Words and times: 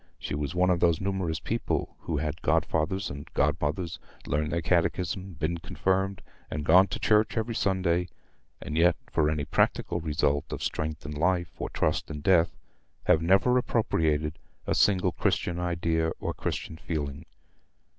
She 0.17 0.33
was 0.33 0.55
one 0.55 0.71
of 0.71 0.79
those 0.79 0.99
numerous 0.99 1.39
people 1.39 1.95
who 1.99 2.17
have 2.17 2.25
had 2.29 2.41
godfathers 2.41 3.11
and 3.11 3.31
godmothers, 3.35 3.99
learned 4.25 4.51
their 4.51 4.59
catechism, 4.63 5.33
been 5.33 5.59
confirmed, 5.59 6.23
and 6.49 6.65
gone 6.65 6.87
to 6.87 6.99
church 6.99 7.37
every 7.37 7.53
Sunday, 7.53 8.09
and 8.59 8.75
yet, 8.75 8.95
for 9.11 9.29
any 9.29 9.45
practical 9.45 9.99
result 9.99 10.51
of 10.51 10.63
strength 10.63 11.05
in 11.05 11.11
life, 11.11 11.51
or 11.61 11.69
trust 11.69 12.09
in 12.09 12.21
death, 12.21 12.57
have 13.03 13.21
never 13.21 13.55
appropriated 13.59 14.39
a 14.65 14.73
single 14.73 15.11
Christian 15.11 15.59
idea 15.59 16.09
or 16.19 16.33
Christian 16.33 16.77
feeling. 16.77 17.27